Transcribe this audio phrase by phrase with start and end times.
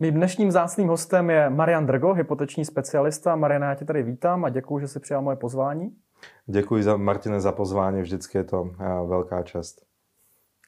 [0.00, 3.36] Mým dnešním zácným hostem je Marian Drgo, hypoteční specialista.
[3.36, 5.90] Marian, já tě tady vítám a děkuji, že jsi přijal moje pozvání.
[6.46, 9.86] Děkuji za, Martine za pozvání, vždycky je to eh, velká čest.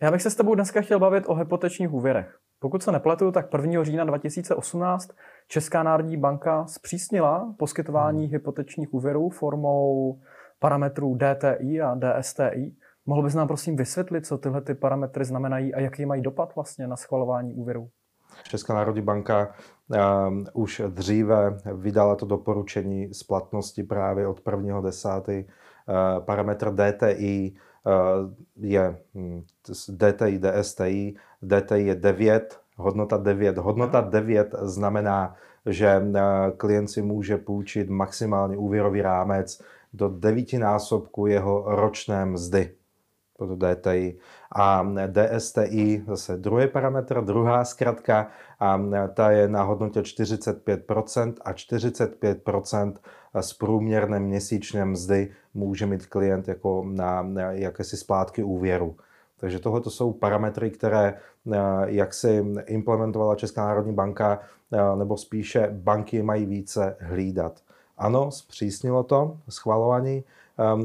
[0.02, 2.38] Já bych se s tebou dneska chtěl bavit o hypotečních úvěrech.
[2.58, 3.84] Pokud se nepletu, tak 1.
[3.84, 5.10] října 2018
[5.48, 8.32] Česká národní banka zpřísnila poskytování hmm.
[8.32, 10.18] hypotečních úvěrů formou
[10.58, 12.74] parametrů DTI a DSTI.
[13.06, 16.86] Mohl bys nám prosím vysvětlit, co tyhle ty parametry znamenají a jaký mají dopad vlastně
[16.86, 17.90] na schvalování úvěrů?
[18.42, 19.48] Česká národní banka
[19.88, 19.96] uh,
[20.52, 25.44] už dříve vydala to doporučení splatnosti právě od 1.10.
[25.44, 27.52] Uh, parametr DTI
[27.86, 27.92] uh,
[28.56, 29.42] je hm,
[29.88, 31.14] DTI, DSTI.
[31.42, 33.58] DTI je 9, hodnota 9.
[33.58, 35.34] Hodnota 9 znamená,
[35.66, 36.02] že
[36.56, 39.62] klient si může půjčit maximální úvěrový rámec
[39.92, 42.72] do devítinásobku jeho ročné mzdy
[43.46, 44.18] pro DTI.
[44.52, 48.28] A DSTI, zase druhý parametr, druhá zkratka,
[48.60, 48.80] a
[49.14, 52.94] ta je na hodnotě 45% a 45%
[53.40, 58.96] z průměrné měsíčné mzdy může mít klient jako na, jakési splátky úvěru.
[59.36, 61.14] Takže tohle to jsou parametry, které
[61.86, 64.38] jak si implementovala Česká národní banka,
[64.98, 67.60] nebo spíše banky mají více hlídat.
[67.98, 70.24] Ano, zpřísnilo to schvalování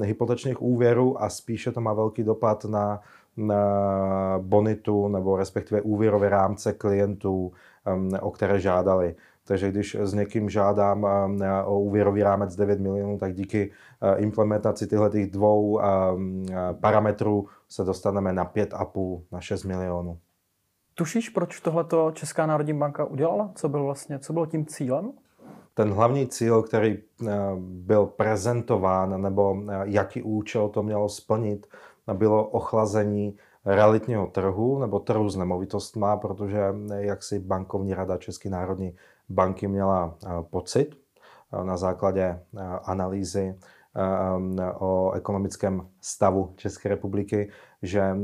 [0.02, 3.02] hypotečních úvěrů a spíše to má velký dopad na,
[3.38, 3.60] na
[4.42, 7.52] bonitu nebo respektive úvěrové rámce klientů,
[7.96, 9.16] um, o které žádali.
[9.48, 14.88] Takže když s někým žádám um, o úvěrový rámec 9 milionů, tak díky uh, implementaci
[14.88, 16.46] těchto dvou um,
[16.82, 20.18] parametrů se dostaneme na 5,5, na 6 milionů.
[20.96, 23.52] Tušíš, proč tohleto Česká národní banka udělala?
[23.56, 25.12] Co bylo vlastně, co bylo tím cílem?
[25.76, 31.68] Ten hlavní cíl, který eh, byl prezentován, nebo eh, jaký účel to mělo splnit,
[32.14, 38.50] bylo ochlazení realitního trhu nebo trhu s nemovitostma, protože eh, jak si bankovní rada České
[38.50, 38.96] národní
[39.30, 40.16] banky měla
[40.50, 40.96] pocit
[41.64, 42.40] na základě
[42.84, 43.56] analýzy
[44.80, 47.50] o ekonomickém stavu České republiky,
[47.82, 48.16] že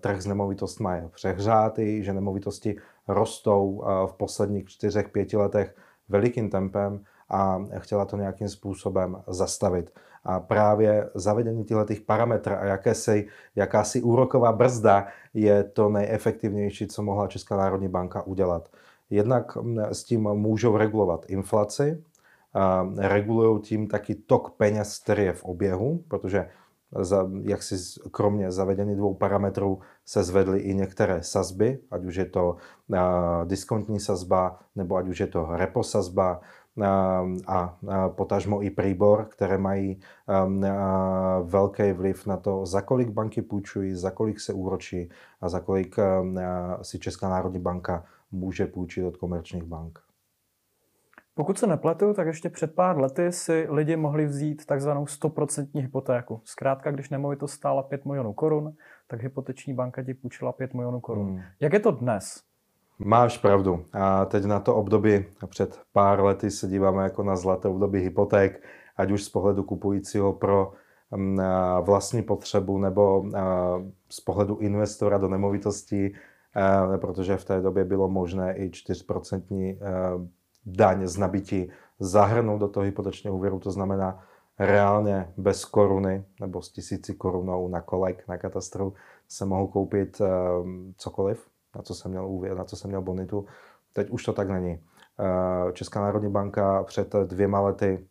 [0.00, 2.76] trh s nemovitostmi je přehřátý, že nemovitosti
[3.08, 5.74] rostou v posledních čtyřech, pěti letech
[6.08, 9.92] velikým tempem a chtěla to nějakým způsobem zastavit.
[10.24, 13.26] A právě zavedení těchto parametrů a jakési,
[13.56, 18.68] jakási úroková brzda je to nejefektivnější, co mohla Česká národní banka udělat.
[19.10, 19.58] Jednak
[19.90, 22.04] s tím můžou regulovat inflaci,
[22.96, 26.48] regulují tím taky tok peněz, který je v oběhu, protože
[27.00, 32.24] za, jak si kromě zavedení dvou parametrů se zvedly i některé sazby, ať už je
[32.24, 32.56] to
[32.88, 32.98] uh,
[33.44, 36.40] diskontní sazba, nebo ať už je to repo sazba
[37.46, 40.00] a uh, potažmo i príbor, které mají
[40.46, 40.68] um, uh,
[41.50, 45.10] velký vliv na to, za kolik banky půjčují, za kolik se úročí
[45.40, 46.38] a za kolik um,
[46.82, 50.00] si Česká národní banka může půjčit od komerčních bank.
[51.34, 56.40] Pokud se nepletu, tak ještě před pár lety si lidi mohli vzít takzvanou 100% hypotéku.
[56.44, 58.72] Zkrátka, když nemovitost stála 5 milionů korun,
[59.06, 61.26] tak hypoteční banka ti půjčila 5 milionů korun.
[61.26, 61.40] Hmm.
[61.60, 62.42] Jak je to dnes?
[62.98, 63.84] Máš pravdu.
[63.92, 68.62] A teď na to období před pár lety se díváme jako na zlaté období hypoték,
[68.96, 70.72] ať už z pohledu kupujícího pro
[71.16, 71.38] mm,
[71.80, 73.24] vlastní potřebu nebo
[74.08, 76.14] z pohledu investora do nemovitostí,
[77.00, 79.76] protože v té době bylo možné i 4%
[80.66, 84.24] daň z nabití zahrnout do toho hypotečního úvěru, to znamená
[84.58, 88.94] reálně bez koruny nebo s tisíci korunou na kolek, na katastru
[89.28, 91.46] se mohu koupit ehm, cokoliv,
[91.76, 93.46] na co jsem měl úvěr, na co jsem měl bonitu.
[93.92, 94.80] Teď už to tak není.
[95.18, 98.06] Ehm, Česká národní banka před dvěma lety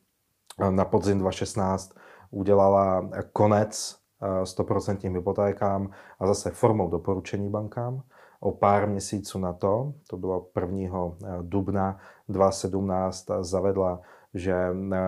[0.59, 1.93] ehm, na podzim 2016
[2.31, 4.01] udělala konec
[4.43, 5.89] 100% hypotékám
[6.19, 8.01] a zase formou doporučení bankám
[8.41, 11.11] o pár měsíců na to, to bylo 1.
[11.23, 11.97] Eh, dubna
[12.29, 14.01] 2017, zavedla,
[14.33, 14.99] že eh,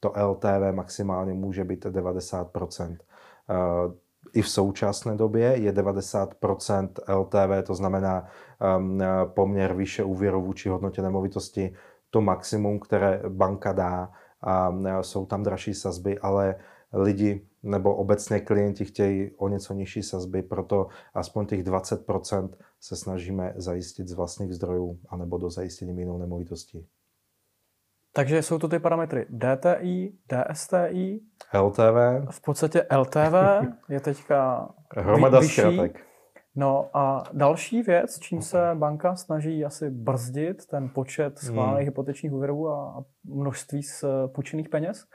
[0.00, 2.96] to LTV maximálně může být 90%.
[3.50, 3.54] Eh,
[4.32, 8.26] I v současné době je 90% LTV, to znamená
[8.60, 11.74] ehm, poměr výše úvěru vůči hodnotě nemovitosti,
[12.10, 14.10] to maximum, které banka dá.
[14.42, 16.56] A jsou tam dražší sazby, ale
[16.92, 22.48] lidi nebo obecně klienti chtějí o něco nižší sazby, proto aspoň těch 20%
[22.80, 26.86] se snažíme zajistit z vlastních zdrojů anebo do zajistění jinou nemovitostí.
[28.12, 31.20] Takže jsou to ty parametry DTI, DSTI,
[31.54, 32.30] LTV.
[32.30, 33.34] V podstatě LTV
[33.88, 35.60] je teďka Hromada vyšší.
[35.60, 36.00] Zkrátek.
[36.56, 41.90] No a další věc, čím se banka snaží asi brzdit ten počet schválených hmm.
[41.90, 45.08] hypotečních úvěrů a množství z půjčených peněz, Eh,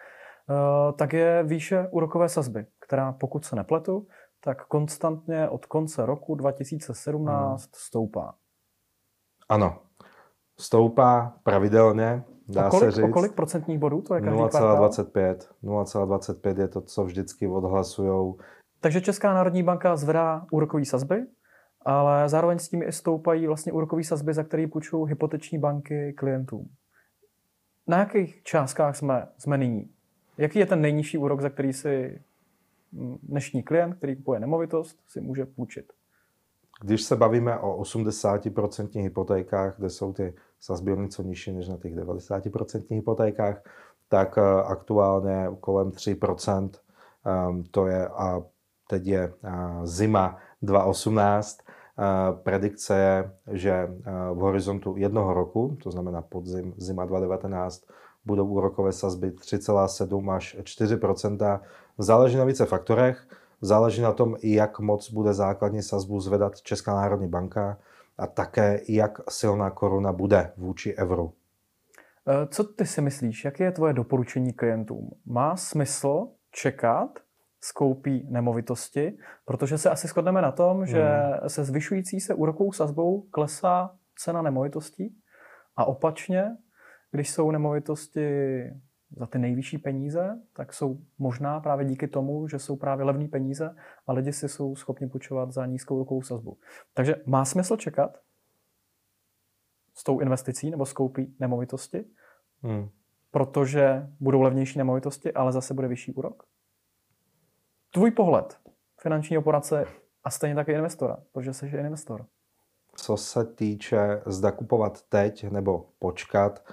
[0.95, 4.07] tak je výše úrokové sazby, která pokud se nepletu,
[4.43, 7.69] tak konstantně od konce roku 2017 hmm.
[7.73, 8.35] stoupá.
[9.49, 9.79] Ano,
[10.59, 13.05] Stoupá pravidelně, dá kolik, se říct.
[13.05, 15.35] O kolik procentních bodů to je každý 0,25.
[15.63, 18.33] 0,25 je to, co vždycky odhlasují.
[18.79, 21.25] Takže Česká národní banka zvedá úrokové sazby,
[21.85, 26.69] ale zároveň s tím i stoupají vlastně úrokové sazby, za které půjčují hypoteční banky klientům.
[27.87, 29.89] Na jakých částkách jsme, jsme nyní?
[30.39, 32.21] Jaký je ten nejnižší úrok, za který si
[33.23, 35.93] dnešní klient, který kupuje nemovitost, si může půjčit?
[36.81, 41.95] Když se bavíme o 80% hypotékách, kde jsou ty sazby něco nižší než na těch
[41.95, 43.61] 90% hypotékách,
[44.07, 46.69] tak eh, aktuálně kolem 3%,
[47.25, 48.43] ehm, to je a
[48.89, 49.51] teď je eh,
[49.83, 52.03] zima 2018, eh,
[52.43, 53.87] predikce je, že
[54.33, 57.83] v horizontu jednoho roku, to znamená podzim, zima 2019,
[58.25, 61.59] budou úrokové sazby 3,7 až 4%
[62.01, 63.27] Záleží na více faktorech.
[63.61, 67.77] Záleží na tom, jak moc bude základní sazbu zvedat Česká národní banka
[68.17, 71.33] a také, jak silná koruna bude vůči euru.
[72.27, 73.45] Eh, co ty si myslíš?
[73.45, 75.09] Jaké je tvoje doporučení klientům?
[75.25, 77.19] Má smysl čekat,
[77.61, 81.49] skoupí nemovitosti, protože se asi shodneme na tom, že hmm.
[81.49, 85.15] se zvyšující se úrokovou sazbou klesá cena nemovitostí
[85.75, 86.57] a opačně,
[87.11, 88.29] když jsou nemovitosti
[89.17, 93.75] za ty nejvyšší peníze, tak jsou možná právě díky tomu, že jsou právě levné peníze
[94.07, 96.57] a lidi si jsou schopni půjčovat za nízkou rokovou sazbu.
[96.93, 98.17] Takže má smysl čekat
[99.93, 102.05] s tou investicí nebo skoupí nemovitosti,
[102.63, 102.89] hmm.
[103.31, 106.43] protože budou levnější nemovitosti, ale zase bude vyšší úrok?
[107.91, 108.59] Tvůj pohled
[109.01, 109.85] finančního poradce
[110.23, 112.25] a stejně také investora, protože jsi investor.
[112.95, 116.63] Co se týče zda kupovat teď nebo počkat,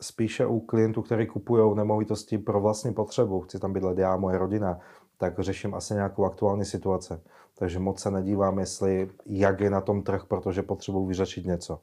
[0.00, 4.78] spíše u klientů, kteří kupují nemovitosti pro vlastní potřebu, chci tam bydlet já, moje rodina,
[5.18, 7.14] tak řeším asi nějakou aktuální situaci.
[7.58, 11.80] Takže moc se nedívám, jestli jak je na tom trh, protože potřebuji vyřešit něco.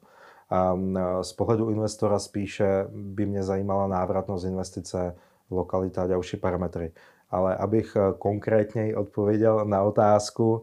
[0.50, 0.76] A
[1.22, 5.16] z pohledu investora spíše by mě zajímala návratnost investice,
[5.50, 6.92] lokalita a další parametry.
[7.30, 10.62] Ale abych e, konkrétněji odpověděl na otázku,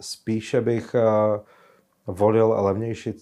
[0.00, 1.00] spíše bych e,
[2.06, 3.14] volil levnější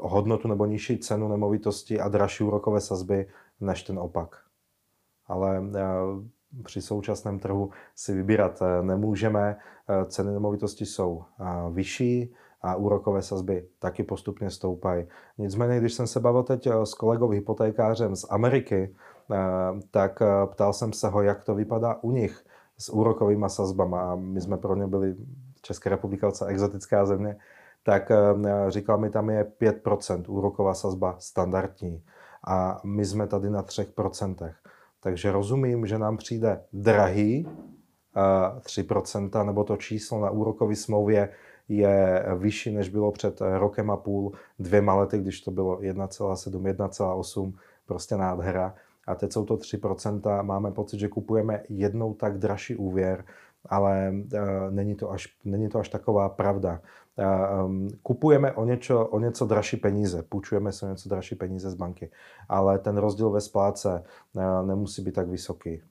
[0.00, 3.26] hodnotu nebo nižší cenu nemovitosti a dražší úrokové sazby
[3.60, 4.36] než ten opak.
[5.26, 5.82] Ale eh,
[6.64, 9.56] při současném trhu si vybírat eh, nemůžeme.
[9.88, 11.24] Eh, ceny nemovitosti jsou
[11.72, 15.06] vyšší a úrokové sazby taky postupně stoupají.
[15.38, 18.94] Nicméně, když jsem se bavil teď s kolegou hypotékářem z Ameriky,
[19.90, 22.44] tak ptal jsem se ho, jak to vypadá u nich
[22.78, 24.16] s úrokovými sazbama.
[24.16, 25.16] My jsme pro ně byli
[25.62, 27.36] Česká republika docela exotická země,
[27.82, 28.16] tak eh,
[28.68, 32.02] říkal mi, tam je 5% úroková sazba standardní
[32.46, 34.52] a my jsme tady na 3%.
[35.00, 37.48] Takže rozumím, že nám přijde drahý
[38.60, 41.28] 3%, eh, nebo to číslo na úrokové smlouvě
[41.68, 47.52] je vyšší, než bylo před rokem a půl, dvěma lety, když to bylo 1,7, 1,8,
[47.86, 48.74] prostě nádhera.
[49.06, 53.24] A teď jsou to 3%, máme pocit, že kupujeme jednou tak dražší úvěr,
[53.68, 56.80] ale uh, není, to až, není to až taková pravda.
[57.64, 61.74] Um, kupujeme o něco, o něco dražší peníze, půjčujeme si o něco dražší peníze z
[61.74, 62.10] banky,
[62.48, 64.04] ale ten rozdíl ve spláce
[64.34, 65.82] uh, nemusí být tak vysoký.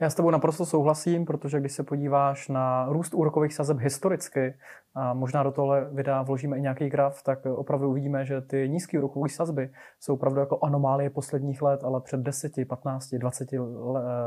[0.00, 4.54] Já s tebou naprosto souhlasím, protože když se podíváš na růst úrokových sazeb historicky,
[4.94, 8.98] a možná do tohle videa vložíme i nějaký graf, tak opravdu uvidíme, že ty nízké
[8.98, 9.70] úrokové sazby
[10.00, 13.48] jsou opravdu jako anomálie posledních let, ale před 10, 15, 20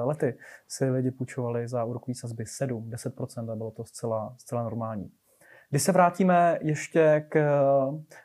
[0.04, 5.12] lety si lidi půjčovali za úrokové sazby 7, 10% a bylo to zcela, zcela normální.
[5.70, 7.40] Když se vrátíme ještě k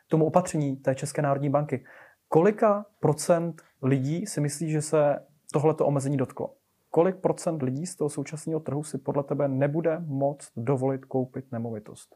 [0.07, 1.85] tomu opatření té České národní banky,
[2.27, 5.19] kolika procent lidí si myslí, že se
[5.53, 6.49] tohleto omezení dotklo?
[6.95, 12.15] Kolik procent lidí z toho současného trhu si podle tebe nebude moct dovolit koupit nemovitost?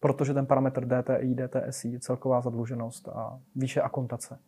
[0.00, 4.38] Protože ten parametr DTI, DTSI, celková zadluženost a výše akontace.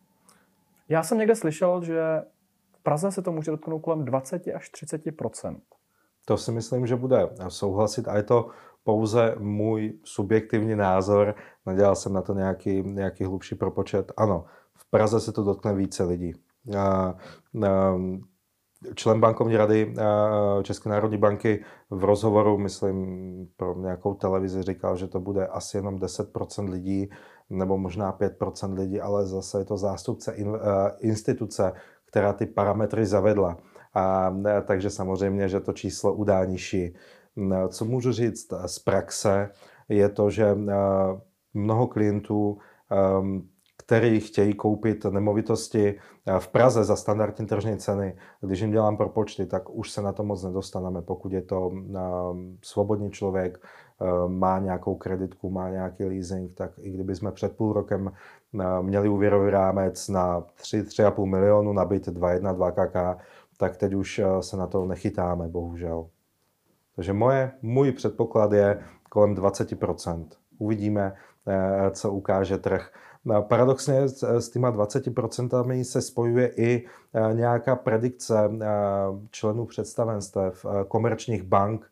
[0.89, 2.21] Já jsem někde slyšel, že
[2.71, 5.57] v Praze se to může dotknout kolem 20 až 30%
[6.25, 8.49] To si myslím, že bude souhlasit a je to
[8.83, 14.11] pouze můj subjektivní názor, nedělal jsem na to nějaký, nějaký hlubší propočet.
[14.17, 16.33] Ano, v Praze se to dotkne více lidí.
[16.77, 17.15] A, a,
[18.95, 19.93] člen bankovní rady
[20.63, 25.97] České národní banky v rozhovoru, myslím, pro nějakou televizi říkal, že to bude asi jenom
[25.97, 27.09] 10% lidí,
[27.49, 30.35] nebo možná 5% lidí, ale zase je to zástupce
[30.99, 31.73] instituce,
[32.05, 33.57] která ty parametry zavedla.
[33.93, 36.95] A, takže samozřejmě, že to číslo udá nižší.
[37.69, 39.49] Co můžu říct z praxe,
[39.89, 40.57] je to, že
[41.53, 42.57] mnoho klientů,
[43.89, 45.95] kteří chtějí koupit nemovitosti
[46.39, 50.23] v Praze za standardní tržní ceny, když jim dělám propočty, tak už se na to
[50.23, 51.71] moc nedostaneme, pokud je to
[52.63, 53.65] svobodný člověk
[54.27, 58.11] má nějakou kreditku, má nějaký leasing, tak i kdyby jsme před půl rokem
[58.81, 63.21] měli úvěrový rámec na 3-3,5 milionu na byt 2,1, 2 KK,
[63.57, 66.07] tak teď už se na to nechytáme, bohužel.
[66.95, 68.79] Takže moje, můj předpoklad je
[69.09, 70.25] kolem 20%.
[70.59, 71.13] Uvidíme,
[71.91, 72.91] co ukáže trh.
[73.41, 78.67] Paradoxně s těma 20% se spojuje i e, nějaká predikce e,
[79.31, 81.91] členů představenstev komerčních bank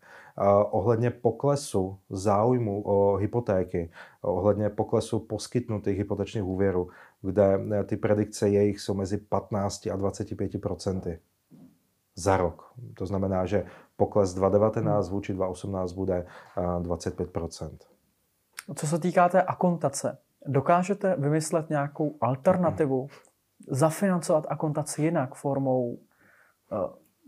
[0.71, 3.89] ohledně poklesu záujmu o hypotéky,
[4.21, 6.89] ohledně poklesu poskytnutých hypotečních úvěrů,
[7.21, 11.17] kde ty predikce jejich jsou mezi 15 a 25%
[12.15, 12.73] za rok.
[12.93, 16.25] To znamená, že pokles 2019 vůči 2018 bude
[16.81, 17.29] 25
[18.75, 23.07] Co se týká té akontace, Dokážete vymyslet nějakou alternativu,
[23.67, 25.97] zafinancovat akontaci jinak formou uh,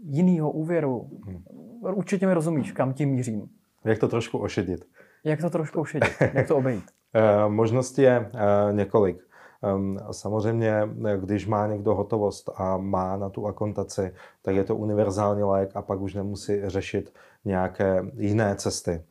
[0.03, 1.09] jiného úvěru?
[1.25, 1.43] Mm.
[1.81, 3.49] Určitě mi rozumíš, kam tím mířím.
[3.85, 4.85] Jak to trošku ošedit?
[5.23, 6.09] Jak to trošku ošedit?
[6.33, 6.83] Jak to obejít?
[7.45, 9.29] uh, možností je uh, několik.
[9.75, 15.43] Um, samozřejmě, když má někdo hotovost a má na tu akontaci, tak je to univerzální
[15.43, 17.13] lék a pak už nemusí řešit
[17.45, 19.03] nějaké jiné cesty.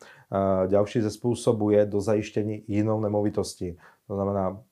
[0.66, 3.78] Další ze způsobů je do zajištění jinou nemovitostí.
[4.06, 4.62] To znamená,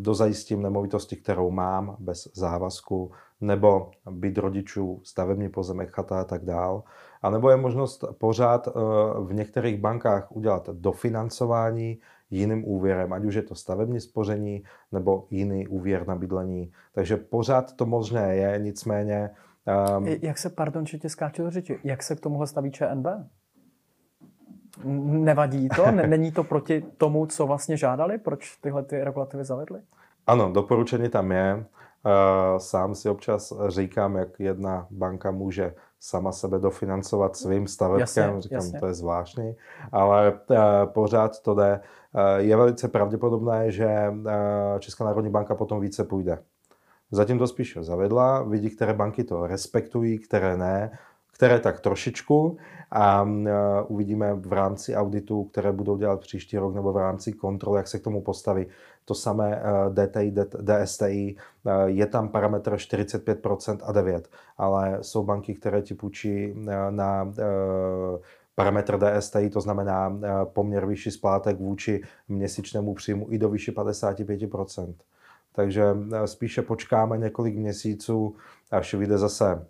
[0.00, 6.82] dozajistím nemovitosti, kterou mám bez závazku, nebo byt rodičů, stavební pozemek, chata a tak dál.
[7.22, 8.68] A nebo je možnost pořád
[9.24, 11.98] v některých bankách udělat dofinancování
[12.30, 16.72] jiným úvěrem, ať už je to stavební spoření nebo jiný úvěr na bydlení.
[16.92, 19.30] Takže pořád to možné je, nicméně...
[19.98, 23.06] Um, jak se, pardon, že tě skáču do řeči, jak se k tomuhle staví ČNB?
[24.84, 25.90] Nevadí to?
[26.06, 28.18] Není to proti tomu, co vlastně žádali?
[28.18, 29.80] Proč tyhle ty regulativy zavedly?
[30.26, 31.64] Ano, doporučení tam je.
[32.06, 38.24] Eh, sám si občas říkám, jak jedna banka může sama sebe dofinancovat svým stavebkem.
[38.24, 38.80] Jasně, Říkám, jasně.
[38.80, 39.56] to je zvláštní,
[39.92, 41.80] ale eh, pořád to jde.
[42.14, 44.12] Eh, je velice pravděpodobné, že
[44.78, 46.38] Česká národní banka potom více půjde.
[47.10, 50.98] Zatím to spíše zavedla, vidí, které banky to respektují, které ne
[51.34, 52.56] které tak trošičku
[52.90, 53.28] a
[53.88, 57.98] uvidíme v rámci auditu, které budou dělat příští rok nebo v rámci kontroly, jak se
[57.98, 58.66] k tomu postaví.
[59.04, 61.36] To samé DTI, DSTI,
[61.86, 66.54] je tam parametr 45% a 9, ale jsou banky, které ti půjčí
[66.90, 67.32] na
[68.54, 74.94] parametr DSTI, to znamená poměr vyšší splátek vůči měsíčnému příjmu i do vyšší 55%.
[75.52, 75.84] Takže
[76.24, 78.34] spíše počkáme několik měsíců,
[78.70, 79.66] až vyjde zase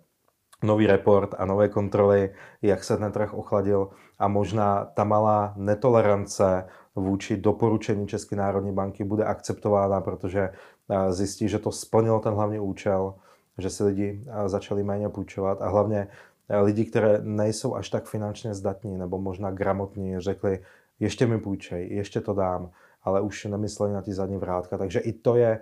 [0.63, 6.65] nový report a nové kontroly, jak se ten trh ochladil a možná ta malá netolerance
[6.95, 10.49] vůči doporučení České národní banky bude akceptována, protože
[10.89, 13.13] eh, zjistí, že to splnilo ten hlavní účel,
[13.57, 16.07] že si lidi eh, začali méně půjčovat a hlavně
[16.49, 20.59] eh, lidi, které nejsou až tak finančně zdatní nebo možná gramotní, řekli,
[20.99, 22.69] ještě mi půjčej, ještě to dám,
[23.03, 24.77] ale už nemysleli na ty zadní vrátka.
[24.77, 25.59] Takže i to je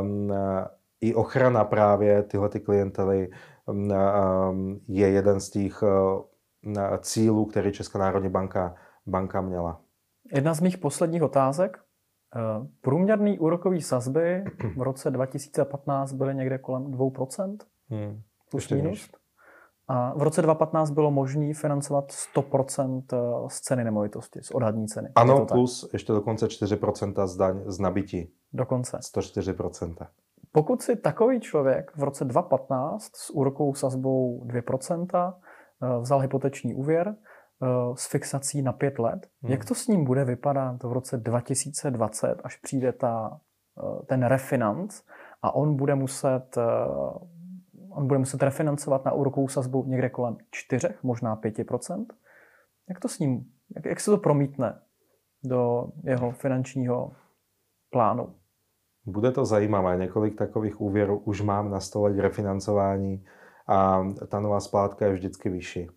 [0.00, 0.32] um,
[1.00, 3.30] i ochrana právě tyhle ty klientely
[4.88, 8.74] je jeden z těch eh, cílů, který Česká národní banka,
[9.06, 9.80] banka měla.
[10.34, 11.78] Jedna z mých posledních otázek.
[12.36, 14.44] Eh, průměrný úrokový sazby
[14.76, 17.56] v roce 2015 byly někde kolem 2%,
[17.88, 19.10] hmm, plus minus.
[19.88, 25.08] A v roce 2015 bylo možné financovat 100% eh, z ceny nemovitosti, z odhadní ceny.
[25.14, 25.92] Ano, plus tak?
[25.92, 28.32] ještě dokonce 4% z daň z nabití.
[28.52, 28.96] Dokonce.
[28.96, 30.06] 104%.
[30.52, 35.34] Pokud si takový člověk v roce 2015 s úrokovou sazbou 2%
[35.82, 39.52] eh, vzal hypoteční úvěr eh, s fixací na 5 let, hmm.
[39.52, 43.40] jak to s ním bude vypadat v roce 2020, až přijde ta,
[43.78, 45.02] eh, ten refinanc
[45.42, 46.58] a on bude muset
[47.90, 52.06] on bude muset refinancovat na úrokovou sazbu někde kolem 4, možná 5%.
[52.88, 54.80] Jak to s ním, jak, jak se to promítne
[55.44, 57.12] do jeho finančního
[57.90, 58.34] plánu?
[59.06, 63.24] Bude to zajímavé, několik takových úvěrů už mám na stole k refinancování
[63.66, 65.88] a ta nová splátka je vždycky vyšší.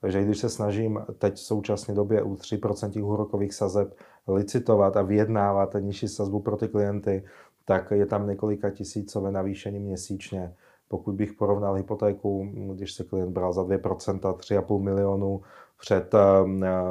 [0.00, 3.94] Takže když se snažím teď v současné době u 3% úrokových sazeb
[4.28, 7.24] licitovat a vyjednávat nižší sazbu pro ty klienty,
[7.64, 10.54] tak je tam několika tisícové navýšení měsíčně.
[10.88, 15.40] Pokud bych porovnal hypotéku, když se klient bral za 2%, 3,5 milionů
[15.78, 16.14] před,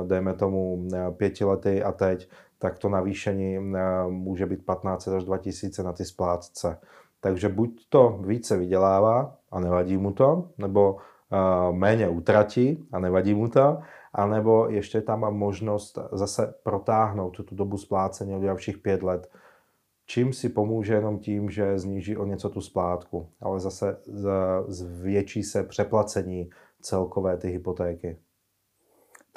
[0.07, 2.29] dejme tomu, pěti lety a teď,
[2.59, 6.79] tak to navýšení eh, může být 15 až 2000 na ty splátce.
[7.19, 13.33] Takže buď to více vydělává a nevadí mu to, nebo eh, méně utratí a nevadí
[13.33, 13.79] mu to,
[14.13, 19.29] anebo ještě tam má možnost zase protáhnout tu dobu splácení o dalších pět let,
[20.05, 23.97] čím si pomůže jenom tím, že zníží o něco tu splátku, ale zase
[24.67, 26.49] zvětší se přeplacení
[26.81, 28.17] celkové ty hypotéky.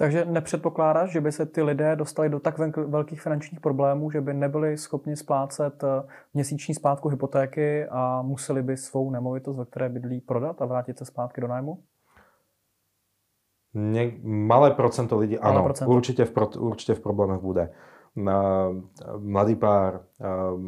[0.01, 4.35] Takže nepředpokládáš, že by se ty lidé dostali do tak velkých finančních problémů, že by
[4.35, 10.21] nebyli schopni splácet eh, měsíční splátku hypotéky a museli by svou nemovitost, ve které bydlí,
[10.21, 11.83] prodat a vrátit se zpátky do nájmu?
[13.75, 15.91] Ne, malé procento lidí, malé ano, procento.
[15.91, 17.73] Určitě, v, určitě v problémech bude.
[19.19, 20.01] Mladý pár,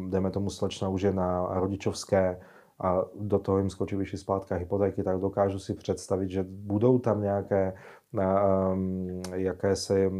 [0.09, 2.39] dejme tomu slečna už je na rodičovské,
[2.79, 7.21] a do toho jim skočí vyšší splátka hypotéky, tak dokážu si představit, že budou tam
[7.21, 7.73] nějaké
[8.13, 10.11] um, jakési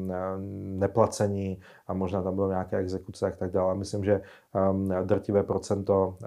[0.80, 3.76] neplacení a možná tam budou nějaké exekuce a tak dále.
[3.76, 4.22] Myslím, že
[4.72, 6.18] um, drtivé procento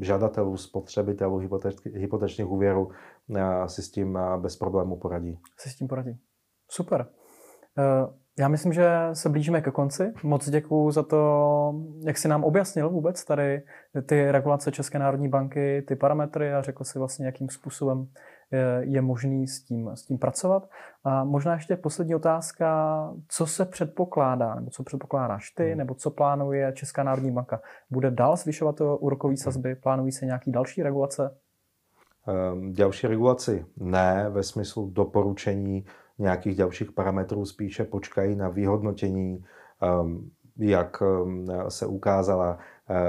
[0.00, 1.42] žadatelů, spotřebitelů
[1.94, 2.90] hypotečních úvěrů
[3.66, 5.38] si s tím bez problému poradí.
[5.58, 6.18] Si s tím poradí.
[6.70, 7.06] Super.
[7.78, 8.14] Uh...
[8.38, 10.12] Já myslím, že se blížíme ke konci.
[10.22, 11.74] Moc děkuju za to,
[12.06, 13.62] jak si nám objasnil vůbec tady
[14.06, 18.08] ty regulace České národní banky, ty parametry a řekl si vlastně, jakým způsobem
[18.80, 20.68] je možný s tím, s tím pracovat.
[21.04, 25.78] A možná ještě poslední otázka, co se předpokládá, nebo co předpokládáš ty, hmm.
[25.78, 27.60] nebo co plánuje Česká národní banka?
[27.90, 29.74] Bude dál zvyšovat úrokové sazby?
[29.74, 31.36] Plánují se nějaký další regulace?
[32.52, 35.84] Um, další regulaci ne, ve smyslu doporučení
[36.18, 39.44] nějakých dalších parametrů, spíše počkají na vyhodnotění,
[40.02, 42.58] um, jak um, se ukázala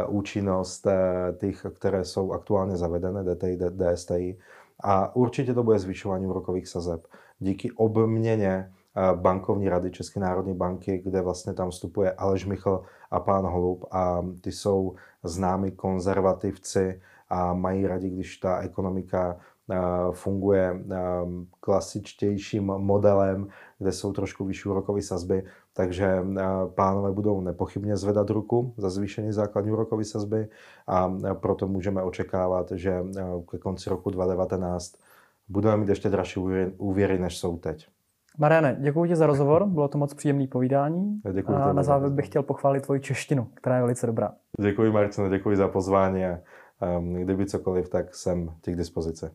[0.09, 0.93] uh, účinnost uh,
[1.37, 4.37] těch, které jsou aktuálně zavedené, DTI, DSTI.
[4.83, 7.07] A určitě to bude zvyšování úrokových sazeb.
[7.39, 13.19] Díky obměně uh, bankovní rady České národní banky, kde vlastně tam vstupuje Aleš Michl a
[13.19, 19.37] pán Holub a ty jsou známí konzervativci a mají rádi, když ta ekonomika
[20.11, 20.83] funguje
[21.59, 23.47] klasičtějším modelem,
[23.79, 25.43] kde jsou trošku vyšší úrokové sazby,
[25.73, 26.25] takže
[26.75, 30.47] pánové budou nepochybně zvedat ruku za zvýšení základní úrokové sazby
[30.87, 33.03] a proto můžeme očekávat, že
[33.51, 34.95] ke konci roku 2019
[35.49, 36.39] budeme mít ještě dražší
[36.77, 37.87] úvěry, než jsou teď.
[38.37, 41.21] Mariane, děkuji ti za rozhovor, bylo to moc příjemné povídání.
[41.33, 44.31] Děkuji a na závěr bych chtěl pochválit tvoji češtinu, která je velice dobrá.
[44.61, 46.39] Děkuji Marcino, děkuji za pozvání a
[47.23, 49.25] kdyby cokoliv, tak jsem ti k dispozici.